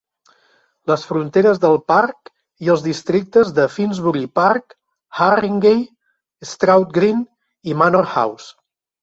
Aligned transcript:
Les 0.91 1.01
fronteres 1.09 1.59
del 1.65 1.75
parc 1.93 2.31
i 2.67 2.71
els 2.75 2.85
districtes 2.85 3.51
de 3.59 3.67
Finsbury 3.75 4.25
Park, 4.41 4.75
Harringay, 5.27 5.85
Stroud 6.55 6.91
Green 6.99 7.23
i 7.75 7.79
Manor 7.85 8.11
House. 8.19 8.51